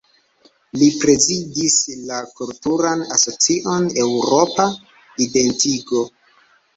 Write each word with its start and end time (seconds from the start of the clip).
Li 0.83 0.85
prezidis 1.01 1.75
la 2.11 2.17
kulturan 2.39 3.03
asocion 3.17 3.85
Eŭropa 4.05 4.65
Identigo. 5.27 6.03